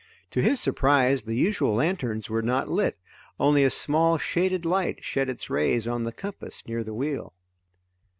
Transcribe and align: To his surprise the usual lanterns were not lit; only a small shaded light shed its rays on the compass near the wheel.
To 0.31 0.41
his 0.41 0.59
surprise 0.59 1.25
the 1.25 1.35
usual 1.35 1.75
lanterns 1.75 2.27
were 2.27 2.41
not 2.41 2.67
lit; 2.67 2.97
only 3.39 3.63
a 3.63 3.69
small 3.69 4.17
shaded 4.17 4.65
light 4.65 5.03
shed 5.03 5.29
its 5.29 5.47
rays 5.47 5.85
on 5.87 6.05
the 6.05 6.11
compass 6.11 6.65
near 6.67 6.83
the 6.83 6.95
wheel. 6.95 7.35